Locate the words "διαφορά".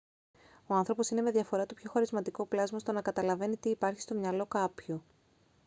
1.31-1.65